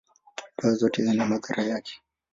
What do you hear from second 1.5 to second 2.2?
yake.